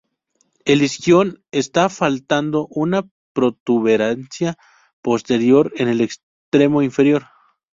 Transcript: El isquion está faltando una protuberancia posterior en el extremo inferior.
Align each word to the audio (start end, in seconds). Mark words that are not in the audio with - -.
El 0.65 0.81
isquion 0.81 1.43
está 1.51 1.87
faltando 1.87 2.65
una 2.71 3.07
protuberancia 3.33 4.55
posterior 5.03 5.71
en 5.75 5.89
el 5.89 6.01
extremo 6.01 6.81
inferior. 6.81 7.27